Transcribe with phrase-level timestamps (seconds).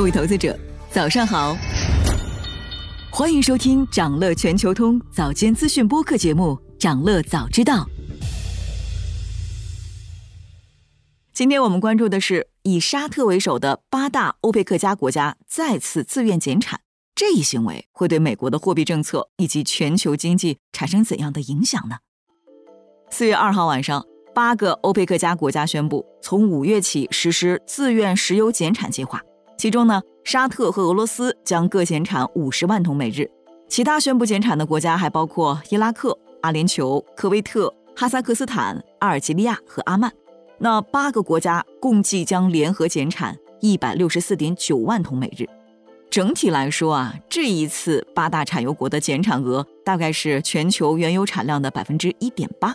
[0.00, 0.58] 各位投资者，
[0.90, 1.54] 早上好！
[3.12, 7.84] 欢迎收听长乐全球通早间资讯播客节目《长乐早知道》。
[11.34, 16.80] 今天我们关注的是以沙特为首的八大欧佩克加国家再次自愿减产，
[17.14, 21.98] 这一行为会对美国的货币政策以及全球经济产生怎样的影响呢？
[23.10, 24.02] 四月二号晚上，
[24.34, 29.20] 八个欧佩克加国家宣布从五月起实施自愿石油减产计划。
[29.60, 33.30] 其中呢，沙特和俄罗斯将各减产五十万桶每日，
[33.68, 40.10] 其他宣布减产的国家还包括伊拉克、阿联酋、科威特、哈萨克斯坦、阿尔及利亚和阿曼。
[40.56, 45.44] 那八个国家共计将联合减产一百六十四点九万桶每日。
[46.08, 52.74] 整体来说啊，这一次八大产油国的减产额大概是全球原油产量的百分之一点八。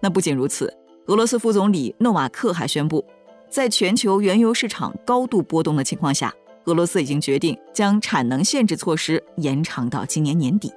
[0.00, 0.70] 那不仅如此，
[1.06, 3.02] 俄罗斯副总理诺瓦克还宣布。
[3.50, 6.32] 在全球原油市场高度波动的情况下，
[6.66, 10.72] 俄罗斯已经决定将产能限制措施延长到今年年底。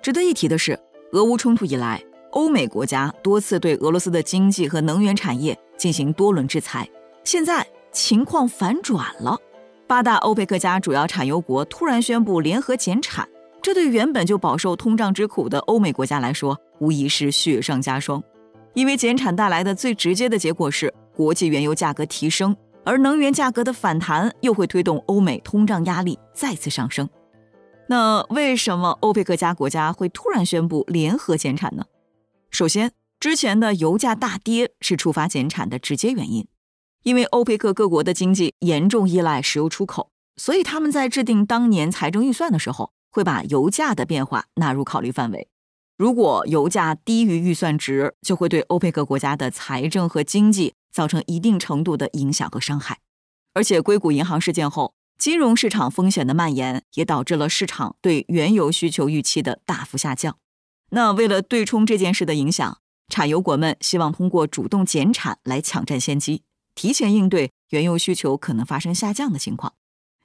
[0.00, 0.80] 值得一提的是，
[1.12, 6.88] 俄乌冲突以来，欧美国家多次对俄罗斯的经济和能源产业进行多轮制裁。
[7.22, 9.38] 现在情况反转了，
[9.86, 13.28] 八大欧佩克家主要产油国突然宣布联合减产，
[13.60, 18.22] 这对原本就饱受通胀之苦的欧美国家来说，无疑是雪上加霜。
[18.72, 20.94] 因为减产带来的最直接的结果是。
[21.16, 27.08] 国际原油价格提升，而能源价格的反弹又会推动欧美通胀压力再次上升。
[27.88, 31.86] 那为什么欧佩克加国家会突然宣布联合减产呢？
[32.50, 36.46] 首先，之前的油价大跌是触发减产的直接原因，
[37.02, 45.48] 因为欧佩克各国的经济严重依赖石油出口，所以他们在制定当年财政预算的时候，会把油价的变化纳入考虑范围。
[45.96, 50.74] 如果油价低于预算值，就会对欧佩克国家的财政和经济。
[50.96, 53.00] 造成一定程度的影响和伤害，
[53.52, 60.38] 而且硅谷银行事件后，金融市场风险的蔓延也导致了市场对原油需求预期的大幅下降。
[60.92, 62.78] 那为了对冲这件事的影响，
[63.10, 66.44] 产油国们希望通过主动减产来抢占先机，
[66.74, 69.74] 提前应对原油需求可能发生下降的情况。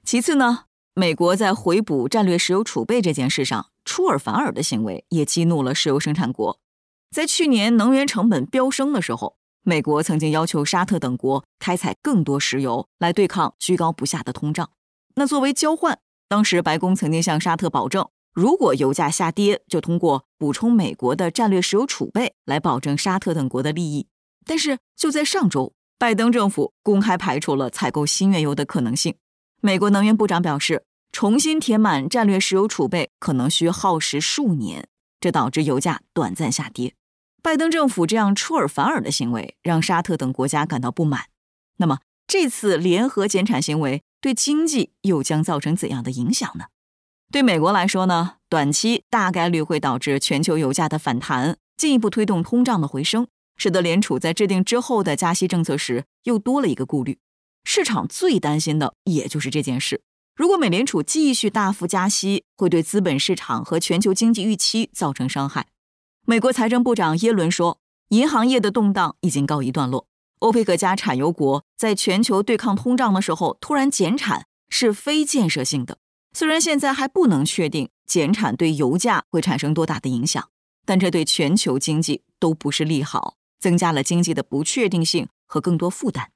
[0.02, 0.60] 其次呢，
[0.94, 6.58] 美国在回补战略石油储备这件事上出尔反尔的行为，也激怒了石油生产国。
[7.10, 9.36] 在去年能源成本飙升的时候。
[9.64, 14.70] 美国曾经要求沙特等国开采更多石油来对抗居高不下的通胀。
[15.14, 24.08] 那作为交换，当时白宫曾经向沙特保证，如果油价下跌，就通过补充美国的战略石油储备来保证沙特等国的利益。
[24.44, 29.14] 但是就在上周，拜登政府公开排除了采购新原油的可能性。
[29.60, 34.88] 美国能源部长表示，重新填满战略石油储备可能需耗时数年，
[35.20, 36.94] 这导致油价短暂下跌。
[37.42, 41.24] 拜登政府这样出尔反尔的行为，让沙特等国家感到不满。
[41.78, 41.98] 那么，
[42.28, 46.66] 这次联合减产行为对经济又将造成怎样的影响呢？
[47.32, 53.26] 对美国来说呢，短期大概率会导致全球油价的反弹，进一步推动通胀的回升，
[53.56, 57.18] 使得联储在制定之后的加息政策时又多了一个顾虑。
[57.64, 60.02] 市场最担心的也就是这件事。
[60.36, 65.66] 如果美联储继续大幅加息，会对资本市场和全球经济预期造成伤害。
[66.24, 70.06] 美国财政部长耶伦说：“银行业的动荡已经告一段落。
[70.38, 75.98] 欧佩克加产油国在全球对抗通胀的时候突然减产是非建设性的。
[76.32, 80.48] 虽然现在还不能确定减产对油价会产生多大的影响，
[80.86, 86.30] 但这对全球经济都不是利好，增加了经济的不确定性和更多负担。”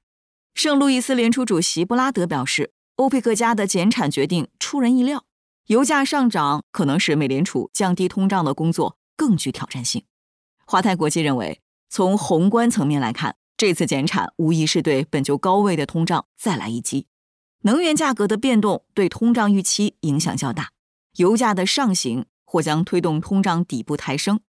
[0.53, 5.23] 圣路易斯联储主席布拉德表示：“欧佩克加的减产决定出人意料，
[5.67, 10.05] 油价上涨可能使美联储降低通胀的工作。”更具挑战性。
[10.65, 17.07] 华泰国际认为，从宏观层面来看，这次减产无疑是对本就高位的通胀再来一击。
[17.63, 20.69] 能源价格的变动对通胀预期影响较大，
[21.15, 24.39] 油价的上行或将推动通胀底部抬升，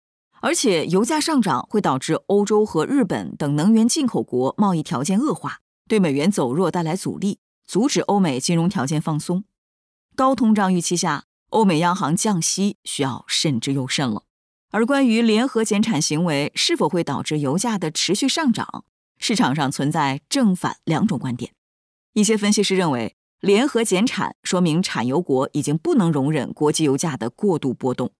[0.41, 9.45] 而且油价上涨会导致欧洲和日本等能源进口国贸易条件恶化，对美元走弱带来阻力，阻止欧美金融条件放松。
[10.15, 14.25] 高通胀预期下，欧美央行降息需要慎之又慎了。
[14.71, 18.85] 而关于联合减产行为是否会导致油价的持续上涨，
[19.19, 21.53] 市场上存在正反两种观点。
[22.13, 28.13] 一些分析师认为，联合减产说明产油国已经不能容忍国际油价的过度波动。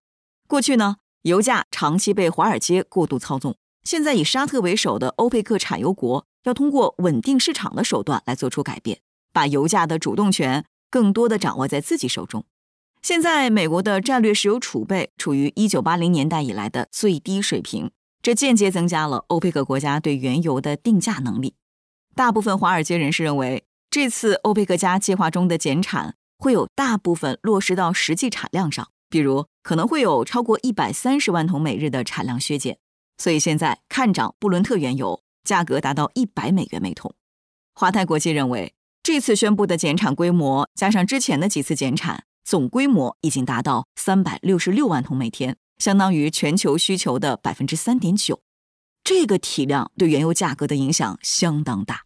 [0.47, 8.99] 过去呢，油价长期被华尔街过度操纵，现在以沙特为首的欧佩克产油国要通过稳定市场的手段来做出改变，
[9.31, 12.43] 把油价的主动权更多的掌握在自己手中。
[13.01, 17.91] 现在，美国的战略石油储备处于1980年代以来的最低水平，
[18.21, 21.55] 这间接增加了欧佩克国家对原油的定价能力。
[22.13, 32.77] 大部分华尔街人士认为，这次欧佩克加计划中的减产会有大部分落实到实际产量上，比如可能会有超过一百三十万桶每日的产量削减。
[33.17, 37.15] 所以现在看涨布伦特原油，价格达到一百美元每桶。
[37.73, 48.41] 华泰国际认为，这次宣布的减产规模加上之前的几次减产，总规模已经达到三百六十六万桶每天，相当于全球需求的百分之三点九。
[49.03, 52.05] 这个体量对原油价格的影响相当大。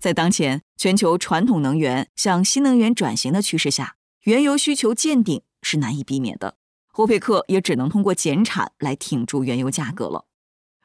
[0.00, 6.56] 在当前全球传统能源向新能源转型的趋势下，原油需求见顶是难以避免的。
[6.92, 10.24] 欧佩克也只能通过减产来挺住原油价格了。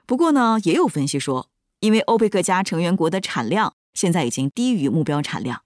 [0.06, 1.50] 不过呢，也有分析说，
[1.80, 5.64] 因为欧佩克加成员国的产量现在已经低于目标产量，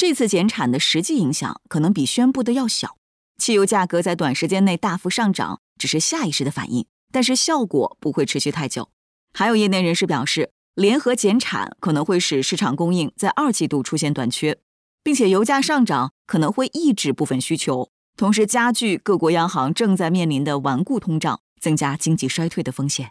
[0.00, 2.96] 这次减产的实际影响可能比宣布的要小。
[3.36, 8.88] 汽油价格在短时间内大幅上涨只是下意识的反应，但是效果不会持续太久。
[9.34, 14.56] 还有业内人士表示，联合减产可能会使市场供应在二季度出现短缺，
[15.02, 23.10] 并且油价上涨可能会抑制部分需求，同时加剧各国央行正在面临的顽固通胀，增加经济衰退的风险。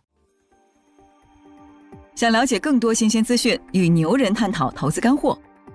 [2.16, 5.40] 想了解更多新鲜资讯，与牛人探讨投资干货，